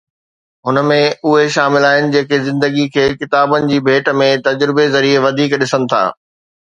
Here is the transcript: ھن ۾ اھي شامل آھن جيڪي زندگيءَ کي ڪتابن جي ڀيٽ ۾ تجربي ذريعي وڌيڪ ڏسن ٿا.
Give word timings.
ھن 0.67 0.77
۾ 0.91 0.95
اھي 1.23 1.43
شامل 1.55 1.83
آھن 1.89 2.05
جيڪي 2.13 2.37
زندگيءَ 2.47 2.91
کي 2.95 3.03
ڪتابن 3.19 3.69
جي 3.73 3.77
ڀيٽ 3.89 4.13
۾ 4.23 4.31
تجربي 4.49 4.85
ذريعي 4.97 5.23
وڌيڪ 5.27 5.51
ڏسن 5.63 5.81
ٿا. 5.93 6.01